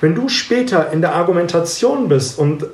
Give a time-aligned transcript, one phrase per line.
[0.00, 2.66] Wenn du später in der Argumentation bist und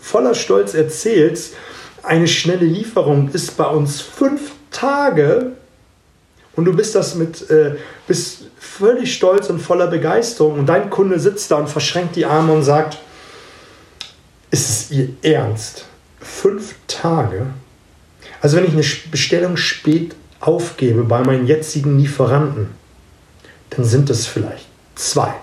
[0.00, 1.54] voller Stolz erzählst,
[2.02, 5.52] eine schnelle Lieferung ist bei uns fünf Tage
[6.56, 7.76] und du bist das mit, äh,
[8.06, 12.52] bist völlig stolz und voller Begeisterung und dein Kunde sitzt da und verschränkt die Arme
[12.52, 12.98] und sagt,
[14.50, 15.84] ist es ihr Ernst?
[16.20, 17.46] Fünf Tage?
[18.40, 22.68] Also wenn ich eine Bestellung spät aufgebe bei meinen jetzigen Lieferanten,
[23.70, 25.34] dann sind es vielleicht zwei.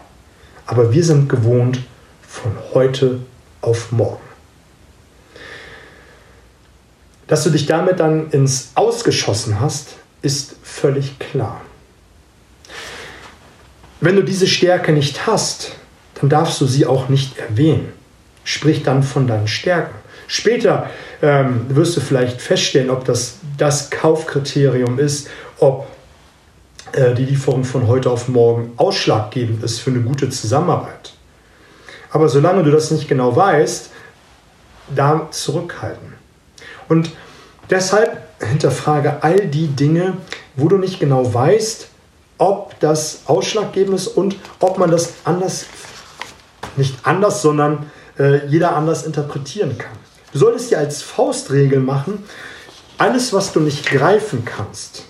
[0.67, 1.79] Aber wir sind gewohnt
[2.27, 3.19] von heute
[3.61, 4.21] auf morgen.
[7.25, 11.61] Dass du dich damit dann ins Ausgeschossen hast, ist völlig klar.
[13.99, 15.71] Wenn du diese Stärke nicht hast,
[16.15, 17.91] dann darfst du sie auch nicht erwähnen.
[18.43, 19.95] Sprich dann von deinen Stärken.
[20.27, 20.89] Später
[21.21, 25.29] ähm, wirst du vielleicht feststellen, ob das das Kaufkriterium ist,
[25.59, 25.87] ob
[26.95, 31.13] die Lieferung von heute auf morgen ausschlaggebend ist für eine gute Zusammenarbeit.
[32.11, 33.91] Aber solange du das nicht genau weißt,
[34.95, 36.13] da zurückhalten.
[36.87, 37.11] Und
[37.69, 40.17] deshalb hinterfrage all die Dinge,
[40.55, 41.89] wo du nicht genau weißt,
[42.37, 45.65] ob das ausschlaggebend ist und ob man das anders,
[46.75, 49.95] nicht anders, sondern äh, jeder anders interpretieren kann.
[50.31, 52.23] Du solltest dir als Faustregel machen,
[52.97, 55.03] alles, was du nicht greifen kannst,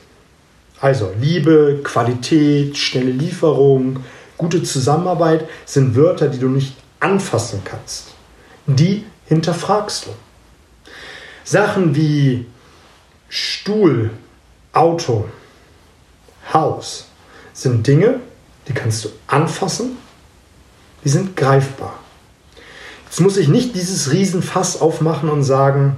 [0.80, 4.04] also Liebe, Qualität, schnelle Lieferung,
[4.38, 8.14] gute Zusammenarbeit, sind Wörter, die du nicht anfassen kannst.
[8.68, 10.10] Die hinterfragst du.
[11.44, 12.46] Sachen wie
[13.30, 14.12] Stuhl,
[14.74, 15.26] Auto,
[16.54, 17.08] Haus
[17.54, 18.20] sind Dinge,
[18.68, 19.98] die kannst du anfassen,
[21.04, 22.00] die sind greifbar.
[23.06, 25.98] Jetzt muss ich nicht dieses Riesenfass aufmachen und sagen,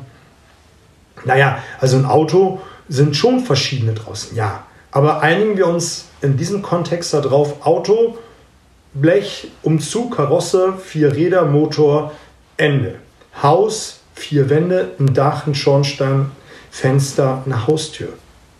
[1.25, 4.66] naja, also ein Auto sind schon verschiedene draußen, ja.
[4.91, 8.17] Aber einigen wir uns in diesem Kontext darauf, Auto,
[8.93, 12.11] Blech, Umzug, Karosse, vier Räder, Motor,
[12.57, 12.95] Ende.
[13.41, 16.31] Haus, vier Wände, ein Dach, ein Schornstein,
[16.71, 18.14] Fenster, eine Haustür.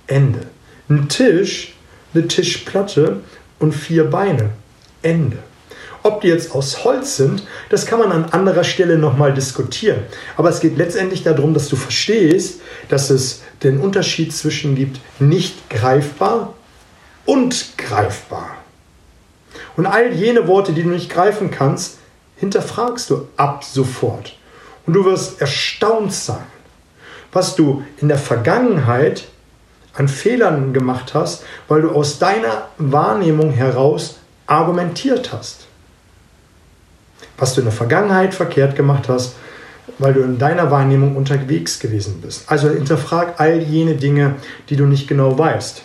[0.08, 0.48] Ende.
[0.88, 1.76] Ein Tisch,
[2.14, 3.22] eine Tischplatte
[3.60, 4.52] und vier Beine.
[5.02, 5.38] Ende.
[6.02, 10.00] Ob die jetzt aus Holz sind, das kann man an anderer Stelle nochmal diskutieren.
[10.38, 15.70] Aber es geht letztendlich darum, dass du verstehst, dass es den Unterschied zwischen gibt nicht
[15.70, 16.54] greifbar
[17.26, 18.56] und greifbar.
[19.76, 21.98] Und all jene Worte, die du nicht greifen kannst,
[22.38, 24.38] hinterfragst du ab sofort.
[24.86, 26.46] Und du wirst erstaunt sein,
[27.34, 29.28] was du in der Vergangenheit
[29.94, 34.16] an Fehlern gemacht hast, weil du aus deiner Wahrnehmung heraus
[34.48, 35.69] argumentiert hast
[37.40, 39.36] was du in der Vergangenheit verkehrt gemacht hast,
[39.98, 42.44] weil du in deiner Wahrnehmung unterwegs gewesen bist.
[42.48, 44.36] Also hinterfrag all jene Dinge,
[44.70, 45.82] die du nicht genau weißt.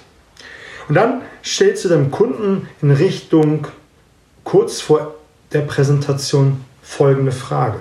[0.89, 3.67] Und dann stellst du deinem Kunden in Richtung
[4.45, 5.15] kurz vor
[5.53, 7.79] der Präsentation folgende Frage.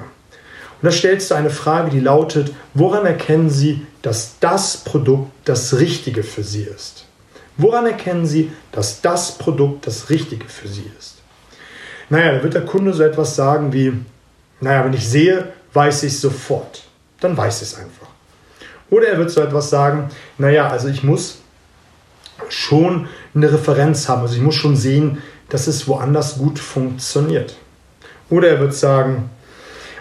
[0.81, 5.79] Und da stellst du eine Frage, die lautet, woran erkennen Sie, dass das Produkt das
[5.79, 7.05] Richtige für Sie ist?
[7.57, 11.22] Woran erkennen Sie, dass das Produkt das Richtige für Sie ist?
[12.13, 13.91] Naja, da wird der Kunde so etwas sagen wie,
[14.61, 16.83] naja, wenn ich sehe, weiß ich sofort.
[17.19, 18.05] Dann weiß ich es einfach.
[18.91, 21.39] Oder er wird so etwas sagen, naja, also ich muss
[22.49, 24.21] schon eine Referenz haben.
[24.21, 27.55] Also ich muss schon sehen, dass es woanders gut funktioniert.
[28.29, 29.31] Oder er wird sagen,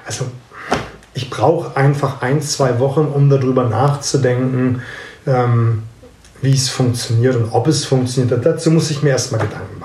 [0.04, 0.26] also
[1.14, 4.82] ich brauche einfach ein, zwei Wochen, um darüber nachzudenken,
[5.26, 5.84] ähm,
[6.42, 8.44] wie es funktioniert und ob es funktioniert.
[8.44, 9.81] Dazu muss ich mir erstmal Gedanken machen.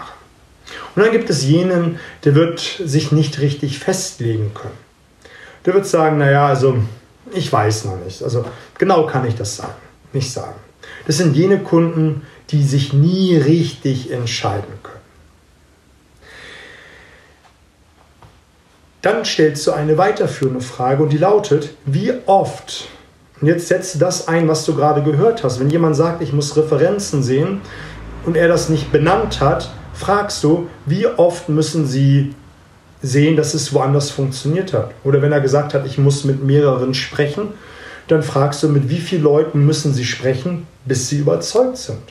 [0.97, 4.73] Und dann gibt es jenen, der wird sich nicht richtig festlegen können.
[5.63, 6.75] Der wird sagen, naja, also
[7.31, 8.23] ich weiß noch nicht.
[8.23, 8.43] Also
[8.79, 9.75] genau kann ich das sagen,
[10.11, 10.55] nicht sagen.
[11.05, 14.97] Das sind jene Kunden, die sich nie richtig entscheiden können.
[19.03, 22.87] Dann stellst du eine weiterführende Frage und die lautet, wie oft,
[23.39, 26.57] und jetzt setze das ein, was du gerade gehört hast, wenn jemand sagt, ich muss
[26.57, 27.61] Referenzen sehen
[28.25, 32.35] und er das nicht benannt hat, fragst du, wie oft müssen sie
[33.01, 34.91] sehen, dass es woanders funktioniert hat.
[35.03, 37.49] Oder wenn er gesagt hat, ich muss mit mehreren sprechen,
[38.07, 42.01] dann fragst du, mit wie vielen Leuten müssen sie sprechen, bis sie überzeugt sind.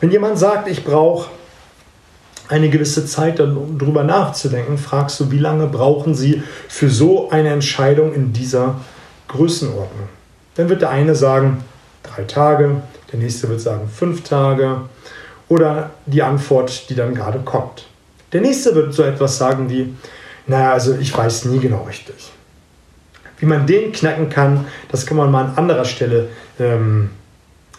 [0.00, 1.30] Wenn jemand sagt, ich brauche
[2.48, 7.50] eine gewisse Zeit, um darüber nachzudenken, fragst du, wie lange brauchen sie für so eine
[7.50, 8.80] Entscheidung in dieser
[9.28, 10.08] Größenordnung.
[10.56, 11.64] Dann wird der eine sagen,
[12.02, 14.82] drei Tage, der nächste wird sagen, fünf Tage,
[15.52, 17.84] oder die Antwort, die dann gerade kommt.
[18.32, 19.94] Der nächste wird so etwas sagen wie,
[20.46, 22.32] naja, also ich weiß nie genau richtig.
[23.36, 27.10] Wie man den knacken kann, das kann man mal an anderer Stelle ähm,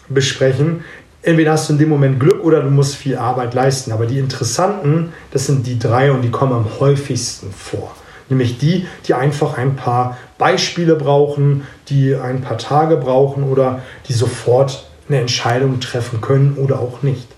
[0.08, 0.84] besprechen.
[1.22, 3.90] entweder hast du in dem Moment Glück oder du musst viel Arbeit leisten.
[3.90, 7.92] Aber die interessanten, das sind die drei und die kommen am häufigsten vor.
[8.28, 14.12] Nämlich die, die einfach ein paar Beispiele brauchen, die ein paar Tage brauchen oder die
[14.12, 17.33] sofort eine Entscheidung treffen können oder auch nicht.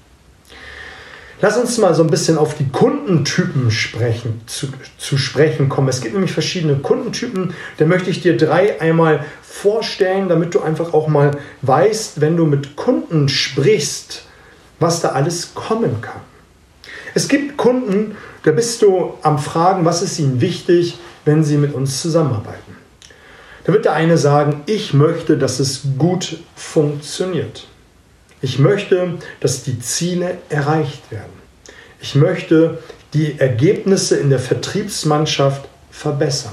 [1.42, 5.88] Lass uns mal so ein bisschen auf die Kundentypen sprechen, zu, zu sprechen kommen.
[5.88, 7.52] Es gibt nämlich verschiedene Kundentypen.
[7.76, 12.46] Da möchte ich dir drei einmal vorstellen, damit du einfach auch mal weißt, wenn du
[12.46, 14.24] mit Kunden sprichst,
[14.80, 16.20] was da alles kommen kann.
[17.14, 21.74] Es gibt Kunden, da bist du am Fragen, was ist ihnen wichtig, wenn sie mit
[21.74, 22.76] uns zusammenarbeiten.
[23.64, 27.66] Da wird der eine sagen, ich möchte, dass es gut funktioniert.
[28.40, 31.32] Ich möchte, dass die Ziele erreicht werden.
[32.00, 32.78] Ich möchte
[33.14, 36.52] die Ergebnisse in der Vertriebsmannschaft verbessern.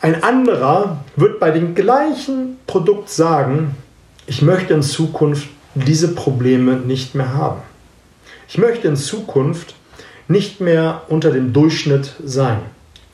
[0.00, 3.74] Ein anderer wird bei dem gleichen Produkt sagen,
[4.26, 7.62] ich möchte in Zukunft diese Probleme nicht mehr haben.
[8.48, 9.74] Ich möchte in Zukunft
[10.28, 12.60] nicht mehr unter dem Durchschnitt sein.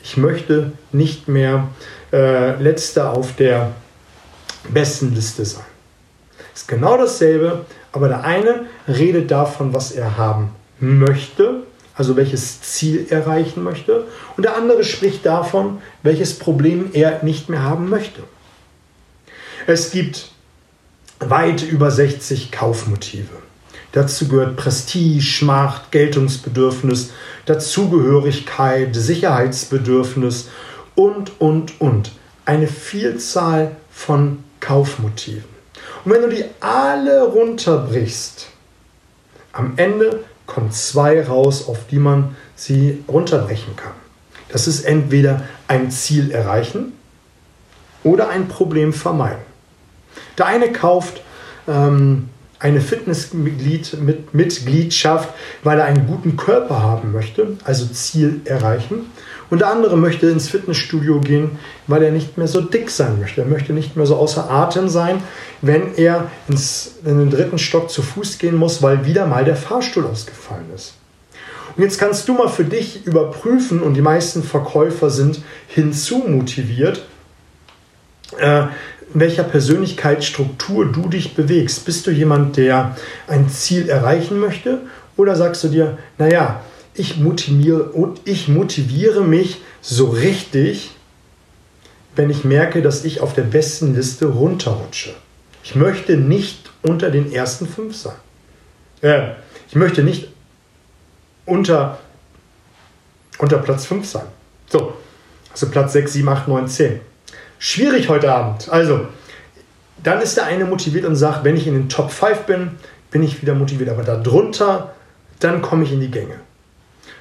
[0.02, 1.68] Ich möchte nicht mehr
[2.12, 3.72] äh, letzter auf der
[4.68, 5.71] besten Liste sein.
[6.54, 10.50] Ist genau dasselbe, aber der eine redet davon, was er haben
[10.80, 11.62] möchte,
[11.94, 14.04] also welches Ziel er erreichen möchte,
[14.36, 18.22] und der andere spricht davon, welches Problem er nicht mehr haben möchte.
[19.66, 20.30] Es gibt
[21.20, 23.42] weit über 60 Kaufmotive.
[23.92, 27.12] Dazu gehört Prestige, Macht, Geltungsbedürfnis,
[27.44, 30.48] Dazugehörigkeit, Sicherheitsbedürfnis
[30.94, 32.12] und, und, und.
[32.44, 35.51] Eine Vielzahl von Kaufmotiven.
[36.04, 38.48] Und wenn du die alle runterbrichst,
[39.52, 43.92] am Ende kommen zwei raus, auf die man sie runterbrechen kann.
[44.48, 46.94] Das ist entweder ein Ziel erreichen
[48.04, 49.40] oder ein Problem vermeiden.
[50.36, 51.22] Der eine kauft
[51.68, 52.28] ähm,
[52.58, 55.28] eine Fitnessmitgliedschaft,
[55.62, 59.10] weil er einen guten Körper haben möchte, also Ziel erreichen.
[59.52, 63.42] Und der andere möchte ins Fitnessstudio gehen, weil er nicht mehr so dick sein möchte.
[63.42, 65.22] Er möchte nicht mehr so außer Atem sein,
[65.60, 69.56] wenn er ins, in den dritten Stock zu Fuß gehen muss, weil wieder mal der
[69.56, 70.94] Fahrstuhl ausgefallen ist.
[71.76, 77.04] Und jetzt kannst du mal für dich überprüfen, und die meisten Verkäufer sind hinzumotiviert,
[78.38, 78.62] äh,
[79.12, 81.84] in welcher Persönlichkeitsstruktur du dich bewegst.
[81.84, 82.96] Bist du jemand, der
[83.28, 84.78] ein Ziel erreichen möchte?
[85.18, 86.62] Oder sagst du dir, naja,
[86.94, 87.90] ich motiviere,
[88.24, 90.90] ich motiviere mich so richtig,
[92.14, 95.14] wenn ich merke, dass ich auf der besten Liste runterrutsche.
[95.64, 98.16] Ich möchte nicht unter den ersten fünf sein.
[99.00, 99.32] Äh,
[99.68, 100.28] ich möchte nicht
[101.46, 101.98] unter,
[103.38, 104.26] unter Platz 5 sein.
[104.68, 104.92] So,
[105.50, 107.00] also Platz 6, 7, 8, 9, 10
[107.62, 108.68] schwierig heute Abend.
[108.70, 109.06] Also,
[110.02, 112.72] dann ist der eine motiviert und sagt, wenn ich in den Top 5 bin,
[113.12, 113.88] bin ich wieder motiviert.
[113.90, 114.94] Aber darunter,
[115.38, 116.40] dann komme ich in die Gänge.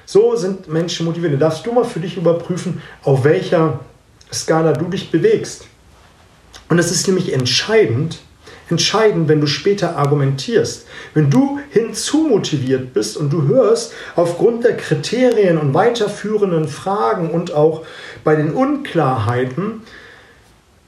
[0.04, 1.34] So sind Menschen motiviert.
[1.34, 3.80] Da darfst du mal für dich überprüfen, auf welcher
[4.32, 5.66] Skala du dich bewegst.
[6.68, 8.20] Und es ist nämlich entscheidend,
[8.70, 10.86] entscheidend, wenn du später argumentierst.
[11.14, 17.84] Wenn du hinzumotiviert bist und du hörst aufgrund der Kriterien und weiterführenden Fragen und auch
[18.24, 19.82] bei den Unklarheiten,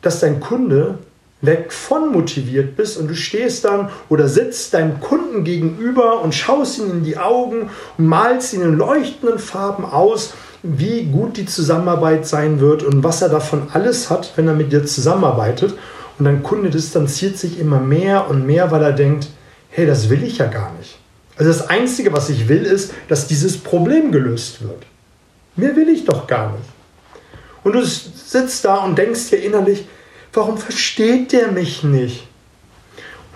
[0.01, 0.99] dass dein Kunde
[1.47, 6.79] weg von motiviert bist und du stehst dann oder sitzt deinem Kunden gegenüber und schaust
[6.79, 12.27] ihn in die Augen und malst ihn in leuchtenden Farben aus, wie gut die Zusammenarbeit
[12.27, 15.75] sein wird und was er davon alles hat, wenn er mit dir zusammenarbeitet.
[16.19, 19.29] Und dein Kunde distanziert sich immer mehr und mehr, weil er denkt,
[19.69, 20.99] hey, das will ich ja gar nicht.
[21.37, 24.85] Also das Einzige, was ich will, ist, dass dieses Problem gelöst wird.
[25.57, 26.69] Mehr will ich doch gar nicht.
[27.65, 29.87] Und du sitzt da und denkst dir innerlich,
[30.35, 32.27] warum versteht der mich nicht?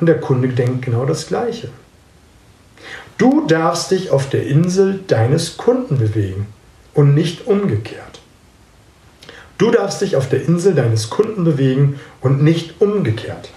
[0.01, 1.71] Und der Kunde denkt genau das Gleiche.
[3.17, 6.47] Du darfst dich auf der Insel deines Kunden bewegen
[6.95, 8.21] und nicht umgekehrt.
[9.59, 13.51] Du darfst dich auf der Insel deines Kunden bewegen und nicht umgekehrt.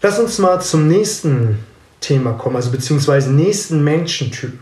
[0.00, 1.58] Lass uns mal zum nächsten
[2.00, 4.60] Thema kommen, also beziehungsweise nächsten Menschentypen.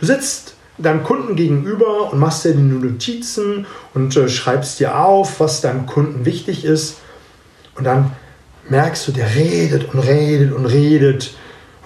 [0.00, 5.40] Du sitzt deinem Kunden gegenüber und machst dir die Notizen und äh, schreibst dir auf,
[5.40, 6.98] was deinem Kunden wichtig ist.
[7.76, 8.12] Und dann
[8.68, 11.34] merkst du, der redet und redet und redet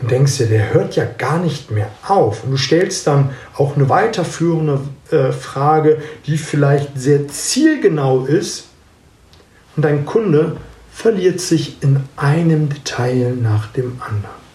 [0.00, 2.44] und denkst dir, der hört ja gar nicht mehr auf.
[2.44, 4.80] Und du stellst dann auch eine weiterführende
[5.10, 8.68] äh, Frage, die vielleicht sehr zielgenau ist.
[9.76, 10.56] Und dein Kunde
[10.92, 14.47] verliert sich in einem Detail nach dem anderen.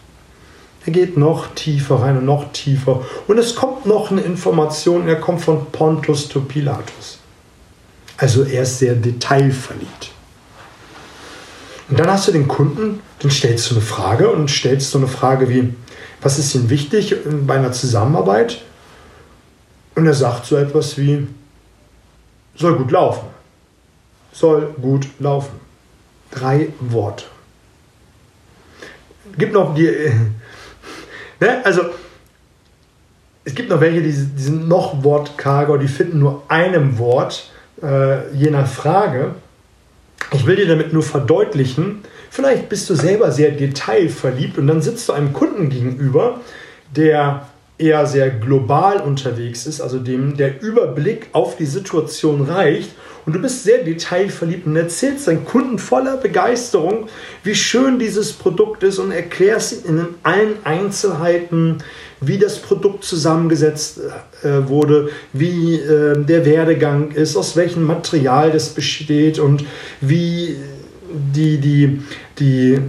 [0.85, 3.05] Er geht noch tiefer rein und noch tiefer.
[3.27, 7.19] Und es kommt noch eine Information, er kommt von Pontus zu Pilatus.
[8.17, 10.11] Also er ist sehr detailverliebt.
[11.89, 15.07] Und dann hast du den Kunden, dann stellst du eine Frage und stellst so eine
[15.07, 15.73] Frage wie,
[16.21, 18.61] was ist Ihnen wichtig bei einer Zusammenarbeit?
[19.95, 21.27] Und er sagt so etwas wie,
[22.55, 23.27] soll gut laufen.
[24.31, 25.59] Soll gut laufen.
[26.31, 27.25] Drei Worte.
[29.37, 30.11] Gibt noch die,
[31.43, 31.65] ne?
[31.65, 31.81] also
[33.45, 38.33] es gibt noch welche, die, die sind noch wortkarger, die finden nur einem Wort, äh,
[38.33, 39.35] je nach Frage.
[40.31, 45.09] Ich will dir damit nur verdeutlichen, vielleicht bist du selber sehr detailverliebt und dann sitzt
[45.09, 46.39] du einem Kunden gegenüber,
[46.95, 47.47] der
[47.83, 52.91] eher sehr global unterwegs ist, also dem der Überblick auf die Situation reicht
[53.25, 57.07] und du bist sehr detailverliebt und erzählst deinen Kunden voller Begeisterung,
[57.43, 61.77] wie schön dieses Produkt ist und erklärst in allen Einzelheiten,
[62.19, 63.99] wie das Produkt zusammengesetzt
[64.43, 69.65] äh, wurde, wie äh, der Werdegang ist, aus welchem Material das besteht und
[70.01, 70.57] wie
[71.09, 72.01] die, die,
[72.39, 72.79] die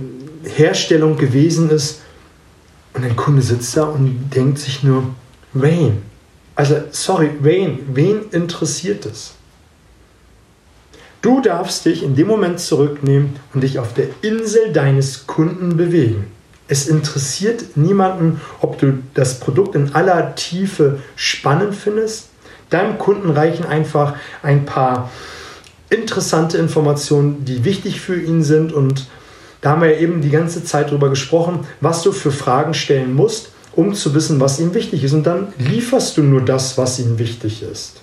[0.56, 2.00] Herstellung gewesen ist.
[2.94, 5.04] Und ein Kunde sitzt da und denkt sich nur,
[5.52, 5.98] Wayne,
[6.54, 9.34] also sorry, Wayne, wen interessiert es?
[11.20, 16.26] Du darfst dich in dem Moment zurücknehmen und dich auf der Insel deines Kunden bewegen.
[16.68, 22.28] Es interessiert niemanden, ob du das Produkt in aller Tiefe spannend findest.
[22.70, 25.10] Deinem Kunden reichen einfach ein paar
[25.90, 28.72] interessante Informationen, die wichtig für ihn sind.
[28.72, 29.06] Und
[29.64, 33.14] da haben wir ja eben die ganze Zeit darüber gesprochen, was du für Fragen stellen
[33.14, 35.12] musst, um zu wissen, was ihm wichtig ist.
[35.12, 38.00] Und dann lieferst du nur das, was ihm wichtig ist.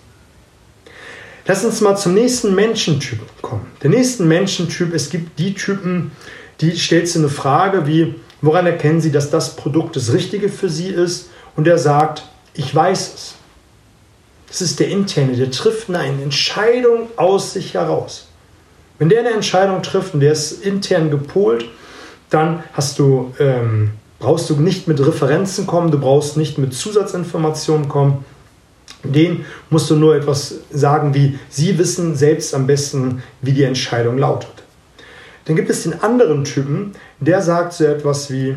[1.46, 3.68] Lass uns mal zum nächsten Menschentyp kommen.
[3.82, 6.12] Der nächste Menschentyp, es gibt die Typen,
[6.60, 10.70] die stellst du eine Frage wie, Woran erkennen Sie, dass das Produkt das Richtige für
[10.70, 11.30] Sie ist?
[11.56, 12.24] Und er sagt,
[12.56, 13.36] ich weiß es.
[14.48, 18.28] Das ist der Interne, der trifft eine Entscheidung aus sich heraus.
[19.02, 21.66] Wenn der eine Entscheidung trifft und der ist intern gepolt,
[22.30, 27.90] dann hast du, ähm, brauchst du nicht mit Referenzen kommen, du brauchst nicht mit Zusatzinformationen
[27.90, 28.24] kommen.
[29.04, 34.20] Den musst du nur etwas sagen wie, Sie wissen selbst am besten, wie die Entscheidung
[34.20, 34.54] lautet.
[35.46, 38.56] Dann gibt es den anderen Typen, der sagt so etwas wie,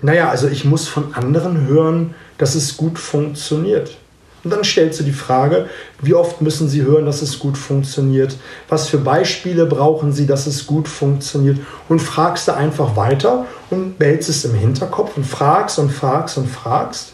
[0.00, 3.98] naja, also ich muss von anderen hören, dass es gut funktioniert.
[4.42, 5.68] Und dann stellst du die Frage,
[6.00, 8.36] wie oft müssen Sie hören, dass es gut funktioniert?
[8.68, 11.58] Was für Beispiele brauchen Sie, dass es gut funktioniert?
[11.88, 16.48] Und fragst du einfach weiter und behältst es im Hinterkopf und fragst und fragst und
[16.48, 17.12] fragst.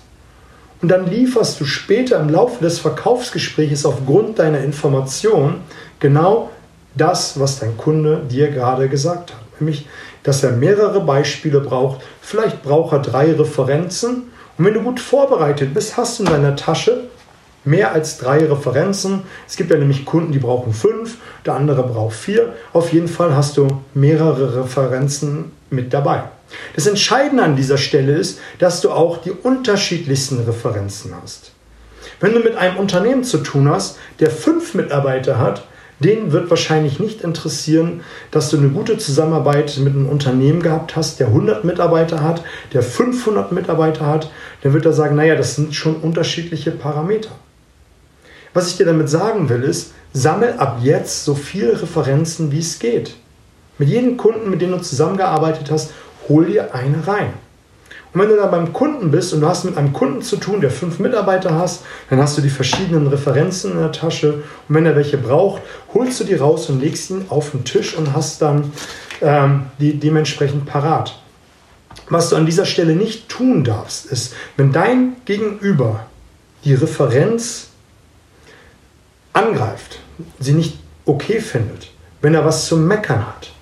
[0.83, 5.57] Und dann lieferst du später im Laufe des Verkaufsgesprächs aufgrund deiner Information
[5.99, 6.51] genau
[6.95, 9.61] das, was dein Kunde dir gerade gesagt hat.
[9.61, 9.89] Nämlich,
[10.23, 12.03] dass er mehrere Beispiele braucht.
[12.21, 14.25] Vielleicht braucht er drei Referenzen.
[14.59, 17.05] Und wenn du gut vorbereitet bist, hast du in deiner Tasche
[17.67, 19.23] mehr als drei Referenzen.
[19.47, 22.55] Es gibt ja nämlich Kunden, die brauchen fünf, der andere braucht vier.
[22.73, 26.25] Auf jeden Fall hast du mehrere Referenzen mit dabei.
[26.75, 31.53] Das Entscheidende an dieser Stelle ist, dass du auch die unterschiedlichsten Referenzen hast.
[32.21, 35.65] Wenn du mit einem Unternehmen zu tun hast, der fünf Mitarbeiter hat,
[35.99, 41.21] den wird wahrscheinlich nicht interessieren, dass du eine gute Zusammenarbeit mit einem Unternehmen gehabt hast,
[41.21, 42.43] der 100 Mitarbeiter hat,
[42.73, 44.31] der 500 Mitarbeiter hat.
[44.63, 47.31] Dann wird er sagen, naja, das sind schon unterschiedliche Parameter.
[48.57, 52.79] Was ich dir damit sagen will, ist, sammel ab jetzt so viele Referenzen, wie es
[52.79, 53.15] geht.
[53.77, 55.91] Mit jedem Kunden, mit dem du zusammengearbeitet hast,
[56.27, 57.35] hol dir eine rein.
[58.15, 60.63] Und wenn du dann beim Kunden bist und du hast mit einem Kunden zu tun,
[60.63, 64.37] der fünf Mitarbeiter hast, dann hast du die verschiedenen Referenzen in der Tasche.
[64.37, 65.61] Und wenn er welche braucht,
[65.93, 68.73] holst du die raus und legst ihn auf den Tisch und hast dann
[69.21, 71.21] ähm, die dementsprechend parat.
[72.09, 76.07] Was du an dieser Stelle nicht tun darfst, ist, wenn dein Gegenüber
[76.65, 77.66] die Referenz
[79.37, 79.99] angreift,
[80.39, 81.91] sie nicht okay findet,
[82.23, 83.53] wenn er was zu meckern hat,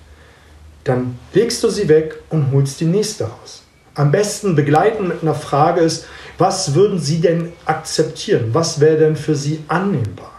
[0.83, 3.65] dann legst du sie weg und holst die nächste raus
[3.95, 6.05] am besten begleiten mit einer Frage ist,
[6.37, 8.49] was würden Sie denn akzeptieren?
[8.51, 10.31] Was wäre denn für Sie annehmbar?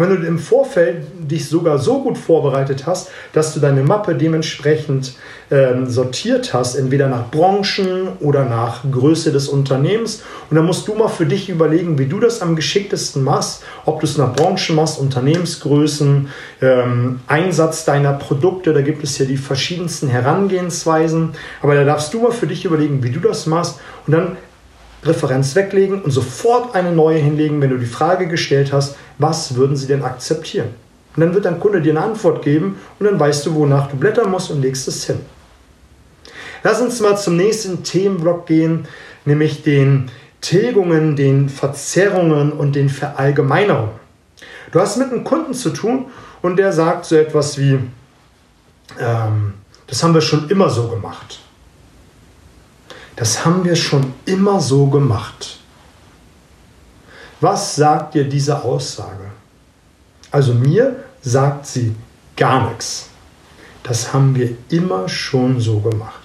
[0.00, 5.14] Wenn du im Vorfeld dich sogar so gut vorbereitet hast, dass du deine Mappe dementsprechend
[5.50, 10.94] ähm, sortiert hast, entweder nach Branchen oder nach Größe des Unternehmens, und dann musst du
[10.94, 14.74] mal für dich überlegen, wie du das am geschicktesten machst, ob du es nach Branchen
[14.74, 16.28] machst, Unternehmensgrößen,
[16.62, 22.20] ähm, Einsatz deiner Produkte, da gibt es ja die verschiedensten Herangehensweisen, aber da darfst du
[22.20, 24.36] mal für dich überlegen, wie du das machst, und dann
[25.02, 29.76] Referenz weglegen und sofort eine neue hinlegen, wenn du die Frage gestellt hast, was würden
[29.76, 30.68] sie denn akzeptieren?
[31.16, 33.96] Und dann wird dein Kunde dir eine Antwort geben und dann weißt du, wonach du
[33.96, 35.20] blättern musst und legst es hin.
[36.62, 38.86] Lass uns mal zum nächsten Themenblock gehen,
[39.24, 44.00] nämlich den Tilgungen, den Verzerrungen und den Verallgemeinerungen.
[44.72, 46.06] Du hast mit einem Kunden zu tun
[46.42, 47.78] und der sagt so etwas wie,
[48.98, 49.54] ähm,
[49.86, 51.40] das haben wir schon immer so gemacht.
[53.20, 55.58] Das haben wir schon immer so gemacht.
[57.42, 59.26] Was sagt dir diese Aussage?
[60.30, 61.94] Also mir sagt sie
[62.34, 63.10] gar nichts.
[63.82, 66.22] Das haben wir immer schon so gemacht.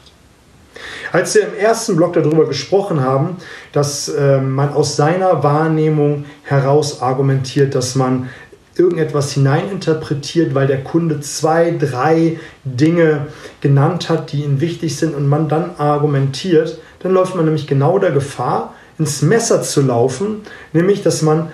[1.11, 3.39] Als wir im ersten Blog darüber gesprochen haben,
[3.73, 8.29] dass äh, man aus seiner Wahrnehmung heraus argumentiert, dass man
[8.77, 13.27] irgendetwas hineininterpretiert, weil der Kunde zwei, drei Dinge
[13.61, 17.99] genannt hat, die ihm wichtig sind und man dann argumentiert, dann läuft man nämlich genau
[17.99, 20.41] der Gefahr, ins Messer zu laufen,
[20.73, 21.51] nämlich dass man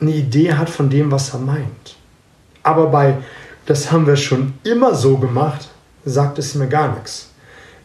[0.00, 1.96] eine Idee hat von dem, was er meint.
[2.62, 3.18] Aber bei,
[3.66, 5.68] das haben wir schon immer so gemacht,
[6.04, 7.30] sagt es mir gar nichts.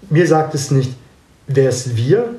[0.10, 0.94] Mir sagt es nicht,
[1.48, 2.36] wer ist wir,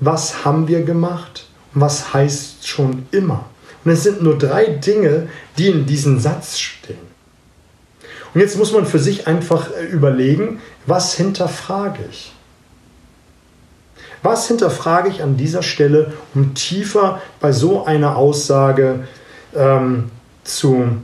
[0.00, 3.46] was haben wir gemacht, was heißt schon immer.
[3.84, 7.14] Und es sind nur drei Dinge, die in diesem Satz stehen.
[8.32, 12.32] Und jetzt muss man für sich einfach äh, überlegen, was hinterfrage ich?
[14.22, 19.06] Was hinterfrage ich an dieser Stelle, um tiefer bei so einer Aussage
[19.54, 20.10] ähm,
[20.44, 20.96] zu,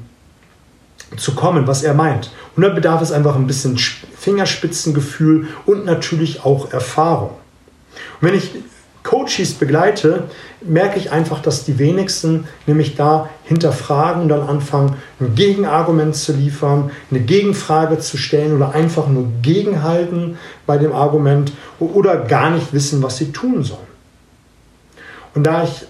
[1.16, 2.30] zu kommen, was er meint?
[2.56, 7.36] Und da bedarf es einfach ein bisschen Fingerspitzengefühl und natürlich auch Erfahrung.
[8.20, 8.52] Und wenn ich
[9.02, 10.24] Coaches begleite,
[10.60, 16.32] merke ich einfach, dass die wenigsten nämlich da hinterfragen und dann anfangen, ein Gegenargument zu
[16.32, 22.74] liefern, eine Gegenfrage zu stellen oder einfach nur gegenhalten bei dem Argument oder gar nicht
[22.74, 23.80] wissen, was sie tun sollen.
[25.34, 25.86] Und da ich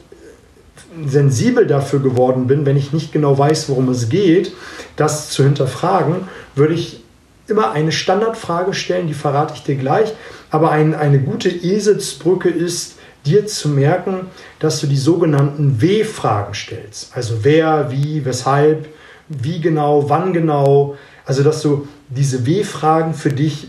[1.07, 4.52] sensibel dafür geworden bin, wenn ich nicht genau weiß, worum es geht,
[4.97, 7.02] das zu hinterfragen, würde ich
[7.47, 10.12] immer eine Standardfrage stellen, die verrate ich dir gleich.
[10.50, 14.27] Aber ein, eine gute Eselsbrücke ist, dir zu merken,
[14.59, 17.15] dass du die sogenannten W-Fragen stellst.
[17.15, 18.89] Also wer, wie, weshalb,
[19.29, 20.97] wie genau, wann genau.
[21.25, 23.69] Also dass du diese W-Fragen für dich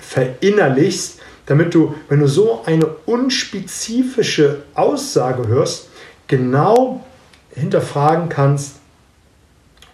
[0.00, 5.88] verinnerlichst, damit du, wenn du so eine unspezifische Aussage hörst,
[6.26, 7.04] genau
[7.50, 8.76] hinterfragen kannst,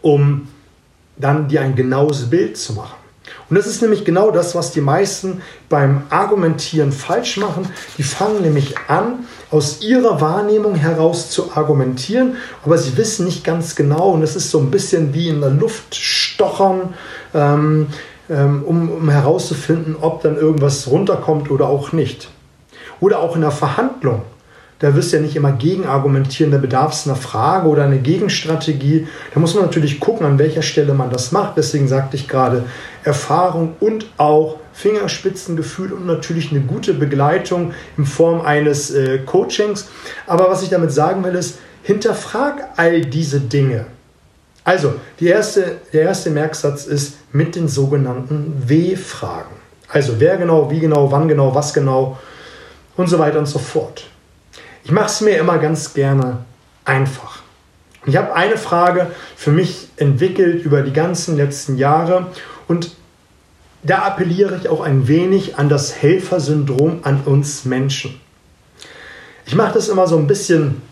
[0.00, 0.48] um
[1.16, 2.99] dann dir ein genaues Bild zu machen.
[3.48, 7.68] Und das ist nämlich genau das, was die meisten beim Argumentieren falsch machen.
[7.98, 13.74] Die fangen nämlich an, aus ihrer Wahrnehmung heraus zu argumentieren, aber sie wissen nicht ganz
[13.74, 14.10] genau.
[14.10, 16.94] Und es ist so ein bisschen wie in der Luft stochern,
[17.34, 17.88] ähm,
[18.28, 22.30] ähm, um, um herauszufinden, ob dann irgendwas runterkommt oder auch nicht.
[23.00, 24.22] Oder auch in der Verhandlung
[24.80, 27.98] da wirst du ja nicht immer gegen argumentieren, da bedarf es einer Frage oder einer
[27.98, 29.06] Gegenstrategie.
[29.32, 31.58] Da muss man natürlich gucken, an welcher Stelle man das macht.
[31.58, 32.64] Deswegen sagte ich gerade
[33.04, 39.88] Erfahrung und auch Fingerspitzengefühl und natürlich eine gute Begleitung in Form eines äh, Coachings.
[40.26, 43.84] Aber was ich damit sagen will, ist, hinterfrag all diese Dinge.
[44.64, 49.56] Also, erste, der erste Merksatz ist mit den sogenannten W-Fragen.
[49.88, 52.18] Also, wer genau, wie genau, wann genau, was genau
[52.96, 54.09] und so weiter und so fort.
[54.90, 56.38] Ich mache es mir immer ganz gerne
[56.84, 57.42] einfach.
[58.06, 62.26] Ich habe eine Frage für mich entwickelt über die ganzen letzten Jahre
[62.66, 62.96] und
[63.84, 68.20] da appelliere ich auch ein wenig an das Helfersyndrom an uns Menschen.
[69.46, 70.82] Ich mache das immer so ein bisschen,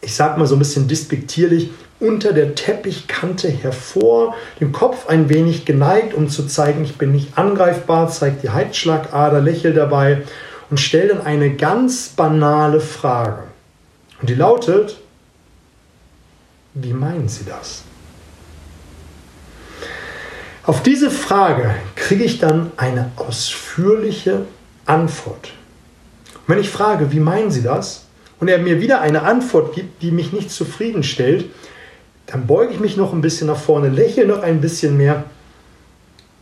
[0.00, 1.68] ich sage mal so ein bisschen despektierlich,
[2.00, 7.36] unter der Teppichkante hervor, den Kopf ein wenig geneigt, um zu zeigen, ich bin nicht
[7.36, 10.22] angreifbar, zeigt die Heizschlagader, lächel dabei
[10.70, 13.44] und stelle dann eine ganz banale Frage.
[14.20, 14.98] Und die lautet,
[16.74, 17.82] wie meinen Sie das?
[20.64, 24.44] Auf diese Frage kriege ich dann eine ausführliche
[24.84, 25.52] Antwort.
[26.46, 28.04] Wenn ich frage, wie meinen Sie das?
[28.38, 31.46] Und er mir wieder eine Antwort gibt, die mich nicht zufriedenstellt,
[32.26, 35.24] dann beuge ich mich noch ein bisschen nach vorne, lächle noch ein bisschen mehr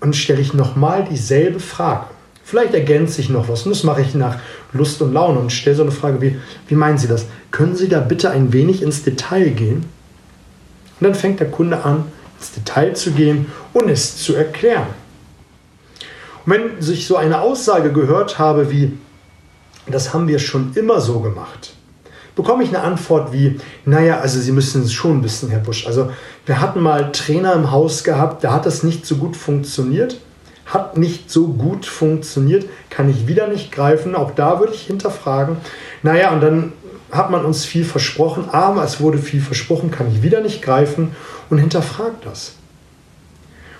[0.00, 2.06] und stelle ich nochmal dieselbe Frage.
[2.46, 3.64] Vielleicht ergänze ich noch was.
[3.64, 4.38] Und das mache ich nach
[4.72, 6.36] Lust und Laune und stelle so eine Frage wie,
[6.68, 7.26] wie meinen Sie das?
[7.50, 9.78] Können Sie da bitte ein wenig ins Detail gehen?
[11.00, 12.04] Und dann fängt der Kunde an,
[12.38, 14.86] ins Detail zu gehen und es zu erklären.
[16.44, 18.92] Und wenn ich so eine Aussage gehört habe wie,
[19.88, 21.74] das haben wir schon immer so gemacht,
[22.36, 25.84] bekomme ich eine Antwort wie, naja, also Sie müssen es schon wissen, Herr Busch.
[25.88, 26.12] Also
[26.44, 30.20] wir hatten mal Trainer im Haus gehabt, da hat das nicht so gut funktioniert
[30.66, 34.14] hat nicht so gut funktioniert, kann ich wieder nicht greifen.
[34.14, 35.56] Auch da würde ich hinterfragen.
[36.02, 36.72] Naja, und dann
[37.12, 41.14] hat man uns viel versprochen, aber es wurde viel versprochen, kann ich wieder nicht greifen
[41.50, 42.56] und hinterfragt das.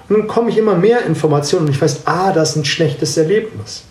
[0.08, 3.16] Und dann komme ich immer mehr Informationen und ich weiß, ah, das ist ein schlechtes
[3.16, 3.82] Erlebnis.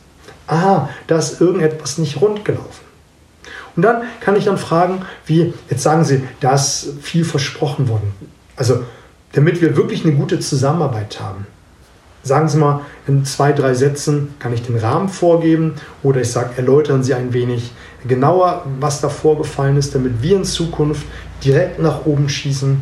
[0.48, 2.86] Ah, da ist irgendetwas nicht rund gelaufen.
[3.76, 8.14] Und dann kann ich dann fragen, wie, jetzt sagen Sie, da ist viel versprochen worden.
[8.56, 8.84] Also
[9.34, 11.46] damit wir wirklich eine gute Zusammenarbeit haben.
[12.26, 16.58] Sagen Sie mal, in zwei, drei Sätzen kann ich den Rahmen vorgeben oder ich sage,
[16.58, 17.72] erläutern Sie ein wenig
[18.08, 21.06] genauer, was da vorgefallen ist, damit wir in Zukunft
[21.44, 22.82] direkt nach oben schießen.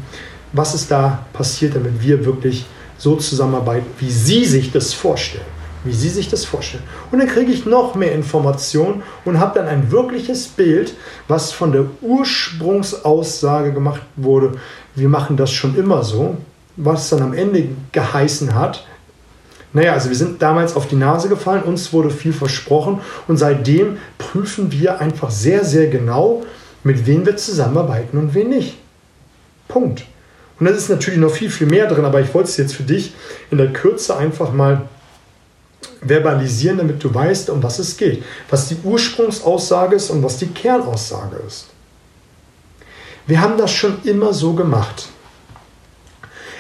[0.53, 2.65] Was ist da passiert, damit wir wirklich
[2.97, 5.43] so zusammenarbeiten, wie Sie sich das vorstellen?
[5.83, 6.83] Wie Sie sich das vorstellen.
[7.11, 10.93] Und dann kriege ich noch mehr Informationen und habe dann ein wirkliches Bild,
[11.27, 14.53] was von der Ursprungsaussage gemacht wurde.
[14.95, 16.37] Wir machen das schon immer so,
[16.77, 18.85] was dann am Ende geheißen hat,
[19.73, 23.97] naja, also wir sind damals auf die Nase gefallen, uns wurde viel versprochen und seitdem
[24.19, 26.43] prüfen wir einfach sehr, sehr genau,
[26.83, 28.77] mit wem wir zusammenarbeiten und wen nicht.
[29.67, 30.05] Punkt.
[30.59, 32.83] Und das ist natürlich noch viel, viel mehr drin, aber ich wollte es jetzt für
[32.83, 33.15] dich
[33.49, 34.83] in der Kürze einfach mal
[36.01, 40.47] verbalisieren, damit du weißt, um was es geht, was die Ursprungsaussage ist und was die
[40.47, 41.67] Kernaussage ist.
[43.25, 45.07] Wir haben das schon immer so gemacht.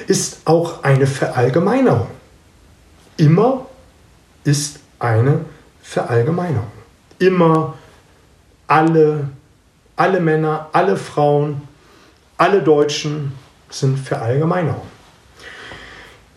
[0.07, 2.07] Ist auch eine Verallgemeinerung
[3.17, 3.65] immer
[4.43, 5.45] ist eine
[5.81, 6.71] Verallgemeinerung.
[7.19, 7.75] Immer
[8.67, 9.29] alle,
[9.95, 11.61] alle Männer, alle Frauen,
[12.37, 13.33] alle Deutschen
[13.69, 14.93] sind Verallgemeinerungen.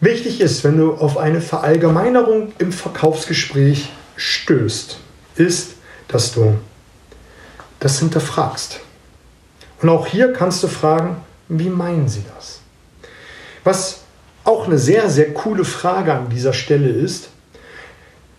[0.01, 4.99] Wichtig ist, wenn du auf eine Verallgemeinerung im Verkaufsgespräch stößt,
[5.37, 5.75] ist,
[6.09, 6.59] dass du
[7.81, 8.81] das hinterfragst.
[9.81, 11.17] Und auch hier kannst du fragen,
[11.49, 12.61] wie meinen sie das?
[13.65, 14.03] Was
[14.47, 17.31] auch eine sehr, sehr coole Frage an dieser Stelle ist,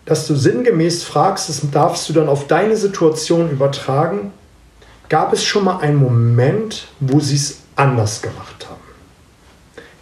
[0.06, 4.32] dass du sinngemäß fragst, das darfst du dann auf deine Situation übertragen,
[5.10, 8.80] gab es schon mal einen Moment, wo sie es anders gemacht haben?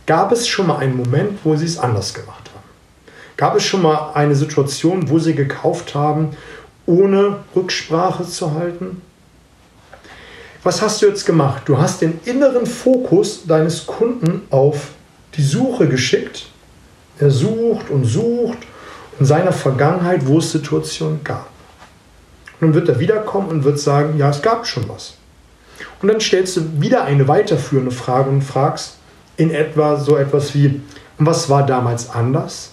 [0.07, 3.13] Gab es schon mal einen Moment, wo sie es anders gemacht haben?
[3.37, 6.37] Gab es schon mal eine Situation, wo sie gekauft haben,
[6.87, 9.03] ohne Rücksprache zu halten?
[10.63, 11.63] Was hast du jetzt gemacht?
[11.67, 14.91] Du hast den inneren Fokus deines Kunden auf
[15.37, 16.47] die Suche geschickt.
[17.19, 18.59] Er sucht und sucht
[19.19, 21.49] in seiner Vergangenheit, wo es Situationen gab.
[22.61, 25.15] Und dann wird er wiederkommen und wird sagen, ja, es gab schon was.
[26.01, 28.97] Und dann stellst du wieder eine weiterführende Frage und fragst
[29.37, 30.81] in etwa so etwas wie,
[31.19, 32.71] was war damals anders?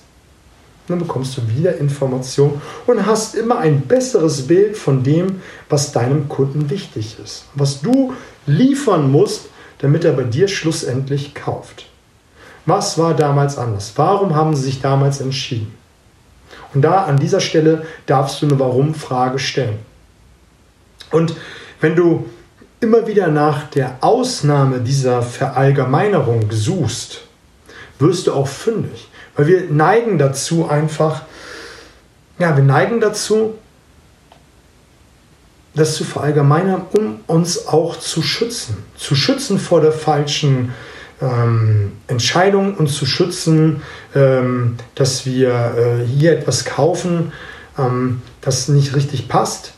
[0.88, 5.94] Und dann bekommst du wieder Informationen und hast immer ein besseres Bild von dem, was
[5.94, 7.46] deinem Kunden wichtig ist.
[7.56, 8.14] Was du
[8.46, 9.46] liefern musst,
[9.80, 11.88] damit er bei dir schlussendlich kauft.
[12.66, 13.94] Was war damals anders?
[13.96, 15.74] Warum haben sie sich damals entschieden?
[16.74, 19.80] Und da an dieser Stelle darfst du eine Warum-Frage stellen.
[21.12, 21.36] Und
[21.82, 22.26] wenn du
[22.80, 27.22] immer wieder nach der Ausnahme dieser Verallgemeinerung suchst,
[28.00, 29.08] wirst du auch fündig.
[29.36, 31.24] Weil wir neigen dazu einfach,
[32.40, 33.56] ja, wir neigen dazu,
[35.76, 38.78] das zu verallgemeinern, um uns auch zu schützen.
[38.96, 40.74] Zu schützen vor der falschen
[41.24, 43.82] ähm, Entscheidung, uns zu schützen,
[44.14, 47.32] ähm, dass wir äh, hier etwas kaufen,
[47.78, 49.74] ähm, das nicht richtig passt.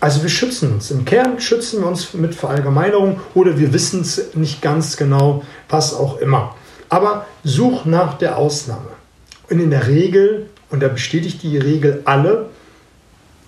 [0.00, 0.90] Also wir schützen uns.
[0.90, 5.94] Im Kern schützen wir uns mit Verallgemeinerung oder wir wissen es nicht ganz genau, was
[5.94, 6.54] auch immer.
[6.88, 8.90] Aber such nach der Ausnahme.
[9.50, 12.50] Und in der Regel, und da bestätigt die Regel alle,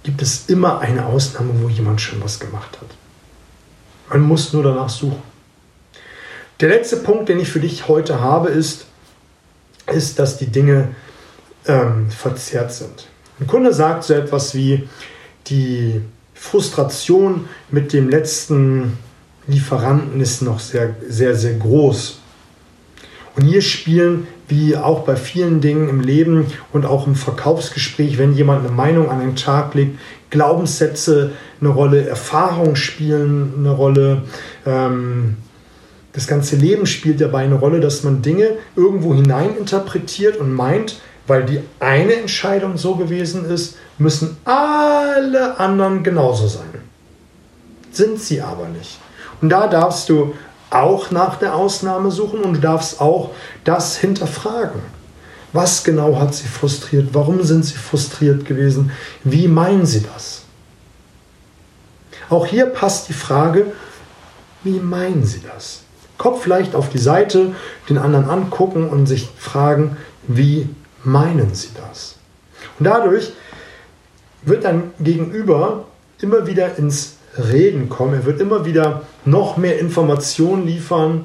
[0.02, 2.88] gibt es immer eine Ausnahme, wo jemand schon was gemacht hat.
[4.08, 5.29] Man muss nur danach suchen.
[6.60, 8.84] Der letzte Punkt, den ich für dich heute habe, ist,
[9.90, 10.88] ist dass die Dinge
[11.66, 13.08] ähm, verzerrt sind.
[13.40, 14.86] Ein Kunde sagt so etwas wie,
[15.46, 16.02] die
[16.34, 18.98] Frustration mit dem letzten
[19.46, 22.20] Lieferanten ist noch sehr, sehr, sehr groß.
[23.36, 28.34] Und hier spielen, wie auch bei vielen Dingen im Leben und auch im Verkaufsgespräch, wenn
[28.34, 34.22] jemand eine Meinung an den Tag legt, Glaubenssätze eine Rolle, Erfahrungen spielen eine Rolle,
[34.66, 35.36] ähm,
[36.12, 41.44] das ganze Leben spielt dabei eine Rolle, dass man Dinge irgendwo hineininterpretiert und meint, weil
[41.44, 46.66] die eine Entscheidung so gewesen ist, müssen alle anderen genauso sein.
[47.92, 48.98] Sind sie aber nicht.
[49.40, 50.34] Und da darfst du
[50.70, 53.30] auch nach der Ausnahme suchen und du darfst auch
[53.64, 54.80] das hinterfragen.
[55.52, 57.08] Was genau hat sie frustriert?
[57.12, 58.92] Warum sind sie frustriert gewesen?
[59.24, 60.42] Wie meinen sie das?
[62.28, 63.72] Auch hier passt die Frage,
[64.62, 65.82] wie meinen sie das?
[66.20, 67.54] Kopf leicht auf die Seite,
[67.88, 69.96] den anderen angucken und sich fragen,
[70.28, 70.68] wie
[71.02, 72.16] meinen sie das?
[72.78, 73.32] Und dadurch
[74.42, 75.86] wird dein Gegenüber
[76.20, 78.12] immer wieder ins Reden kommen.
[78.12, 81.24] Er wird immer wieder noch mehr Informationen liefern,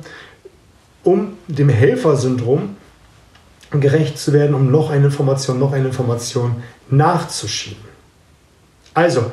[1.04, 2.78] um dem Helfersyndrom
[3.72, 7.84] gerecht zu werden, um noch eine Information, noch eine Information nachzuschieben.
[8.94, 9.30] Also,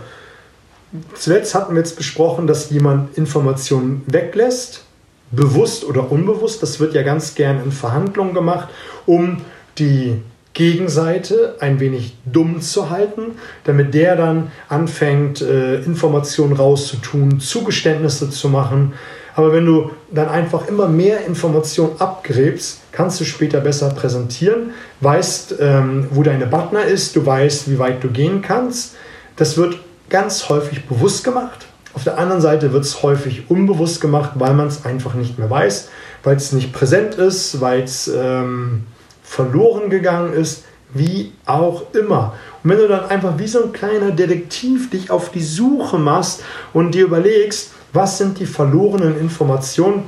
[1.15, 4.87] zuletzt hatten wir jetzt besprochen, dass jemand Informationen weglässt,
[5.33, 8.69] bewusst oder unbewusst, das wird ja ganz gern in Verhandlungen gemacht,
[9.07, 9.39] um
[9.79, 10.21] die
[10.55, 13.33] Gegenseite ein wenig dumm zu halten,
[13.65, 18.93] damit der dann anfängt, äh, Informationen rauszutun, Zugeständnisse zu machen.
[19.35, 25.55] Aber wenn du dann einfach immer mehr Informationen abgräbst, kannst du später besser präsentieren, weißt,
[25.59, 28.95] ähm, wo deine Partner ist, du weißt, wie weit du gehen kannst.
[29.37, 29.79] Das wird
[30.11, 31.67] ganz häufig bewusst gemacht.
[31.95, 35.51] Auf der anderen Seite wird es häufig unbewusst gemacht, weil man es einfach nicht mehr
[35.51, 35.89] weiß,
[36.23, 38.85] weil es nicht präsent ist, weil es ähm,
[39.23, 42.35] verloren gegangen ist, wie auch immer.
[42.63, 46.43] Und wenn du dann einfach wie so ein kleiner Detektiv dich auf die Suche machst
[46.73, 50.05] und dir überlegst, was sind die verlorenen Informationen,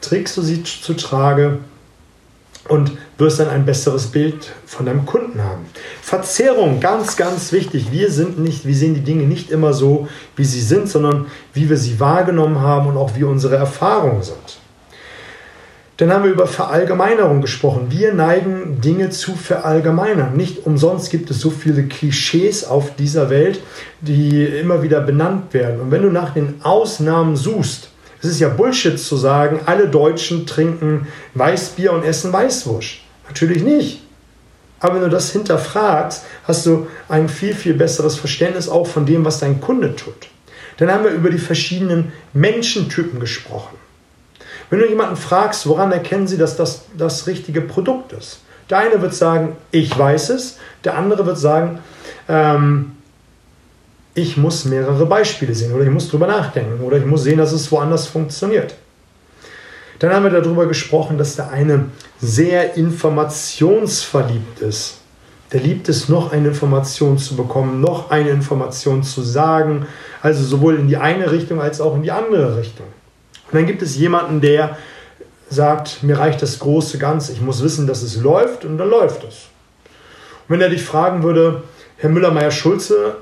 [0.00, 1.58] trägst du sie zu Trage
[2.68, 5.66] und wirst dann ein besseres Bild von deinem Kunden haben.
[6.14, 7.90] Verzerrung, ganz, ganz wichtig.
[7.90, 11.68] Wir sind nicht, wir sehen die Dinge nicht immer so, wie sie sind, sondern wie
[11.68, 14.60] wir sie wahrgenommen haben und auch wie unsere Erfahrungen sind.
[15.96, 17.86] Dann haben wir über Verallgemeinerung gesprochen.
[17.88, 20.36] Wir neigen Dinge zu verallgemeinern.
[20.36, 23.58] Nicht umsonst gibt es so viele Klischees auf dieser Welt,
[24.00, 25.80] die immer wieder benannt werden.
[25.80, 27.90] Und wenn du nach den Ausnahmen suchst,
[28.22, 32.98] es ist ja Bullshit zu sagen, alle Deutschen trinken Weißbier und essen Weißwurst.
[33.26, 34.03] Natürlich nicht.
[34.84, 39.24] Aber wenn du das hinterfragst, hast du ein viel, viel besseres Verständnis auch von dem,
[39.24, 40.28] was dein Kunde tut.
[40.76, 43.78] Dann haben wir über die verschiedenen Menschentypen gesprochen.
[44.68, 48.40] Wenn du jemanden fragst, woran erkennen sie, dass das das richtige Produkt ist?
[48.68, 50.58] Der eine wird sagen, ich weiß es.
[50.84, 51.78] Der andere wird sagen,
[52.28, 52.92] ähm,
[54.12, 57.52] ich muss mehrere Beispiele sehen oder ich muss drüber nachdenken oder ich muss sehen, dass
[57.52, 58.74] es woanders funktioniert.
[60.04, 61.86] Dann haben wir darüber gesprochen, dass der eine
[62.20, 64.98] sehr informationsverliebt ist.
[65.50, 69.86] Der liebt es, noch eine Information zu bekommen, noch eine Information zu sagen,
[70.20, 72.84] also sowohl in die eine Richtung als auch in die andere Richtung.
[73.46, 74.76] Und dann gibt es jemanden, der
[75.48, 79.24] sagt, mir reicht das große Ganze, ich muss wissen, dass es läuft und dann läuft
[79.24, 79.46] es.
[80.46, 81.62] Und wenn er dich fragen würde,
[81.96, 83.16] Herr Müller-Meyer-Schulze,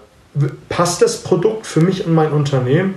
[0.69, 2.97] passt das Produkt für mich und mein Unternehmen,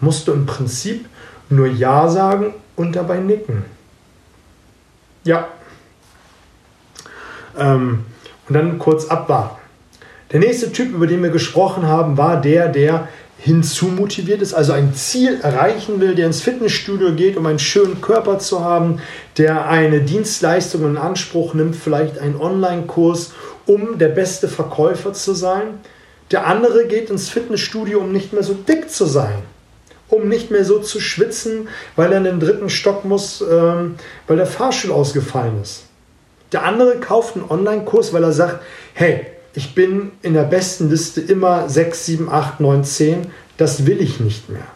[0.00, 1.04] musst du im Prinzip
[1.50, 3.64] nur Ja sagen und dabei nicken.
[5.24, 5.48] Ja.
[7.58, 8.04] Ähm,
[8.48, 9.56] und dann kurz abwarten.
[10.32, 13.08] Der nächste Typ, über den wir gesprochen haben, war der, der
[13.38, 18.38] hinzumotiviert ist, also ein Ziel erreichen will, der ins Fitnessstudio geht, um einen schönen Körper
[18.38, 19.00] zu haben,
[19.36, 23.32] der eine Dienstleistung in Anspruch nimmt, vielleicht einen Online-Kurs,
[23.66, 25.80] um der beste Verkäufer zu sein.
[26.30, 29.38] Der andere geht ins Fitnessstudio, um nicht mehr so dick zu sein,
[30.08, 34.36] um nicht mehr so zu schwitzen, weil er in den dritten Stock muss, ähm, weil
[34.36, 35.84] der Fahrstuhl ausgefallen ist.
[36.52, 38.62] Der andere kauft einen Online-Kurs, weil er sagt,
[38.94, 43.26] hey, ich bin in der besten Liste immer 6, 7, 8, 9, 10.
[43.56, 44.66] Das will ich nicht mehr.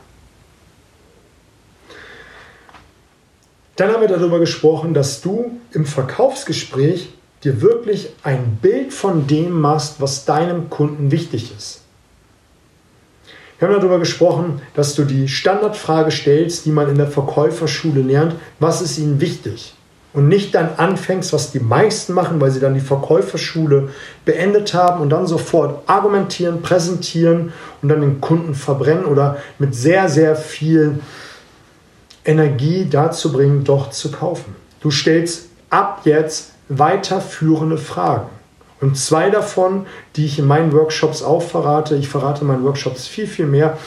[3.76, 7.10] Dann haben wir darüber gesprochen, dass du im Verkaufsgespräch
[7.44, 11.79] dir wirklich ein Bild von dem machst, was deinem Kunden wichtig ist.
[13.60, 18.34] Wir haben darüber gesprochen, dass du die Standardfrage stellst, die man in der Verkäuferschule lernt,
[18.58, 19.74] was ist ihnen wichtig?
[20.12, 23.90] und nicht dann anfängst, was die meisten machen, weil sie dann die Verkäuferschule
[24.24, 30.08] beendet haben und dann sofort argumentieren, präsentieren und dann den Kunden verbrennen oder mit sehr,
[30.08, 30.98] sehr viel
[32.24, 34.56] Energie dazu bringen, doch zu kaufen.
[34.80, 38.28] Du stellst ab jetzt weiterführende Fragen.
[38.80, 43.06] Und zwei davon, die ich in meinen Workshops auch verrate, ich verrate in meinen Workshops
[43.06, 43.78] viel, viel mehr,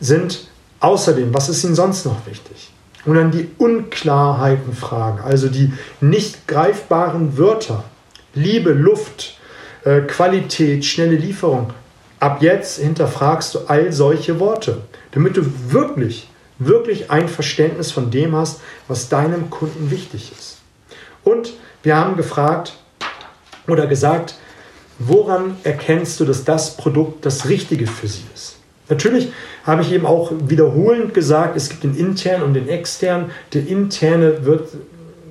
[0.00, 0.48] sind
[0.80, 2.70] außerdem, was ist Ihnen sonst noch wichtig?
[3.04, 7.84] Und dann die Unklarheiten fragen, also die nicht greifbaren Wörter.
[8.34, 9.38] Liebe, Luft,
[9.84, 11.72] äh, Qualität, schnelle Lieferung.
[12.18, 18.34] Ab jetzt hinterfragst du all solche Worte, damit du wirklich, wirklich ein Verständnis von dem
[18.34, 20.58] hast, was deinem Kunden wichtig ist.
[21.22, 21.52] Und
[21.82, 22.76] wir haben gefragt
[23.68, 24.36] oder gesagt,
[24.98, 28.56] woran erkennst du, dass das Produkt das Richtige für sie ist?
[28.88, 29.32] Natürlich
[29.64, 33.30] habe ich eben auch wiederholend gesagt, es gibt den internen und den externen.
[33.52, 34.68] Der interne wird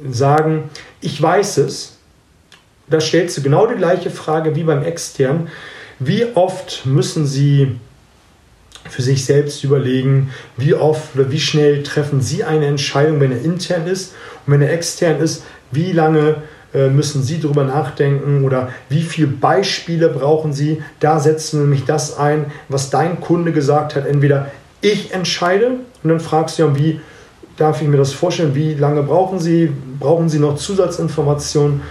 [0.10, 0.69] sagen,
[1.02, 1.98] ich weiß es.
[2.88, 5.48] Da stellst du genau die gleiche Frage wie beim externen.
[6.00, 7.78] Wie oft müssen Sie
[8.89, 13.41] für sich selbst überlegen, wie oft oder wie schnell treffen Sie eine Entscheidung, wenn er
[13.41, 14.13] intern ist
[14.45, 16.43] und wenn er extern ist, wie lange
[16.90, 20.82] müssen Sie darüber nachdenken oder wie viele Beispiele brauchen Sie.
[21.00, 24.06] Da setzen wir nämlich das ein, was dein Kunde gesagt hat.
[24.06, 24.48] Entweder
[24.82, 25.68] ich entscheide
[26.04, 27.00] und dann fragst du ja, wie
[27.58, 31.82] darf ich mir das vorstellen, wie lange brauchen Sie, brauchen Sie noch Zusatzinformationen,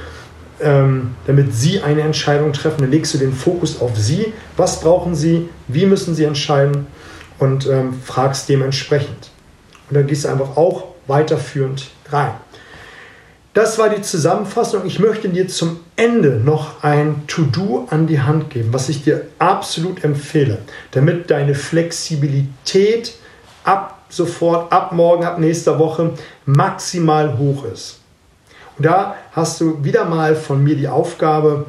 [0.61, 2.83] ähm, damit Sie eine Entscheidung treffen.
[2.83, 4.33] Dann legst du den Fokus auf Sie.
[4.57, 5.49] Was brauchen Sie?
[5.68, 6.87] Wie müssen Sie entscheiden?
[7.38, 9.31] Und ähm, fragst dementsprechend.
[9.88, 12.31] Und da gehst du einfach auch weiterführend rein.
[13.54, 14.84] Das war die Zusammenfassung.
[14.84, 19.28] Ich möchte dir zum Ende noch ein To-Do an die Hand geben, was ich dir
[19.38, 20.58] absolut empfehle,
[20.90, 23.14] damit deine Flexibilität
[23.62, 26.14] ab sofort, ab morgen, ab nächster Woche
[26.46, 28.00] maximal hoch ist.
[28.76, 31.66] Und da hast du wieder mal von mir die Aufgabe,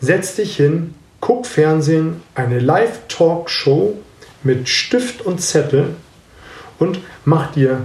[0.00, 3.98] setz dich hin, guck Fernsehen, eine Live-Talk-Show
[4.44, 5.96] mit Stift und Zettel
[6.78, 7.80] und mach dir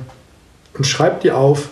[0.75, 1.69] und schreib dir auf,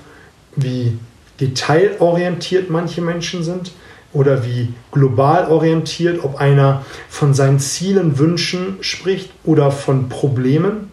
[0.55, 0.97] wie
[1.39, 3.71] detailorientiert manche Menschen sind
[4.13, 10.91] oder wie global orientiert, ob einer von seinen Zielen, Wünschen spricht oder von Problemen.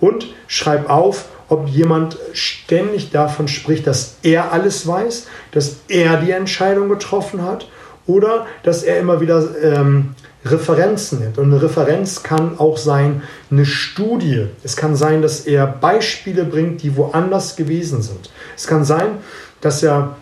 [0.00, 6.30] Und schreib auf, ob jemand ständig davon spricht, dass er alles weiß, dass er die
[6.30, 7.68] Entscheidung getroffen hat
[8.06, 11.38] oder dass er immer wieder ähm, Referenzen nennt.
[11.38, 14.46] Und eine Referenz kann auch sein eine Studie.
[14.62, 18.30] Es kann sein, dass er Beispiele bringt, die woanders gewesen sind.
[18.56, 19.18] Es kann sein,
[19.60, 20.16] dass er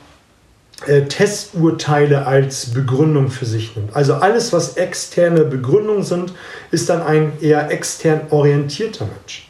[0.86, 3.94] äh, Testurteile als Begründung für sich nimmt.
[3.96, 6.32] Also alles, was externe Begründungen sind,
[6.70, 9.48] ist dann ein eher extern orientierter Mensch.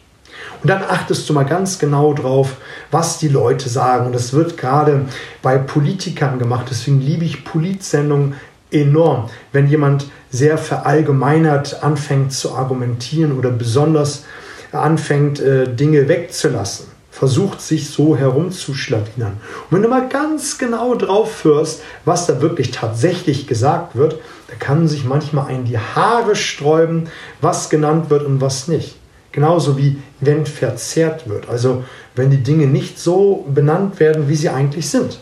[0.62, 2.56] Und dann achtest du mal ganz genau drauf,
[2.90, 4.06] was die Leute sagen.
[4.06, 5.02] Und das wird gerade
[5.42, 6.66] bei Politikern gemacht.
[6.70, 8.34] Deswegen liebe ich Politsendungen
[8.70, 9.28] enorm.
[9.52, 14.24] Wenn jemand sehr verallgemeinert anfängt zu argumentieren oder besonders
[14.72, 19.32] anfängt, äh, Dinge wegzulassen, versucht sich so herumzuschlawinern.
[19.32, 24.54] Und wenn du mal ganz genau drauf hörst, was da wirklich tatsächlich gesagt wird, da
[24.58, 27.08] kann sich manchmal ein die Haare sträuben,
[27.40, 28.96] was genannt wird und was nicht.
[29.32, 31.48] Genauso wie wenn verzerrt wird.
[31.48, 31.84] Also
[32.14, 35.20] wenn die Dinge nicht so benannt werden, wie sie eigentlich sind.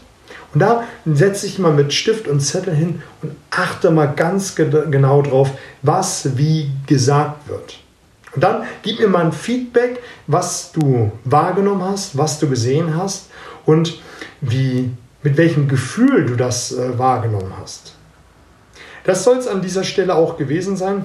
[0.55, 5.23] Und da setze ich mal mit Stift und Zettel hin und achte mal ganz genau
[5.23, 5.51] drauf,
[5.83, 7.81] was wie gesagt wird.
[8.35, 13.31] Und dann gib mir mal ein Feedback, was du wahrgenommen hast, was du gesehen hast
[13.65, 13.99] und
[14.41, 14.91] wie,
[15.23, 17.95] mit welchem Gefühl du das äh, wahrgenommen hast.
[19.05, 21.05] Das soll es an dieser Stelle auch gewesen sein.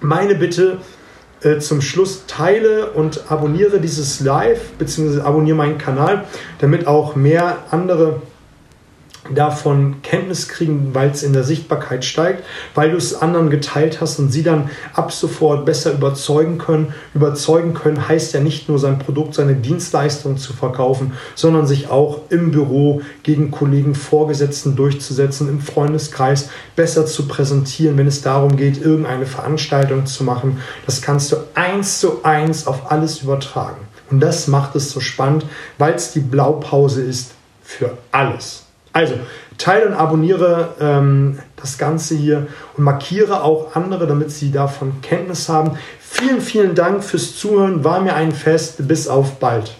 [0.00, 0.78] Meine Bitte
[1.42, 6.24] äh, zum Schluss, teile und abonniere dieses Live, beziehungsweise abonniere meinen Kanal,
[6.58, 8.20] damit auch mehr andere
[9.32, 14.18] davon Kenntnis kriegen, weil es in der Sichtbarkeit steigt, weil du es anderen geteilt hast
[14.18, 16.92] und sie dann ab sofort besser überzeugen können.
[17.14, 22.20] Überzeugen können heißt ja nicht nur sein Produkt, seine Dienstleistung zu verkaufen, sondern sich auch
[22.28, 28.82] im Büro gegen Kollegen, Vorgesetzten durchzusetzen, im Freundeskreis besser zu präsentieren, wenn es darum geht,
[28.82, 30.58] irgendeine Veranstaltung zu machen.
[30.84, 33.80] Das kannst du eins zu eins auf alles übertragen.
[34.10, 35.46] Und das macht es so spannend,
[35.78, 37.32] weil es die Blaupause ist
[37.62, 38.63] für alles.
[38.94, 39.14] Also,
[39.58, 45.48] teile und abonniere ähm, das Ganze hier und markiere auch andere, damit sie davon Kenntnis
[45.48, 45.76] haben.
[46.00, 47.82] Vielen, vielen Dank fürs Zuhören.
[47.82, 48.86] War mir ein Fest.
[48.86, 49.74] Bis auf bald.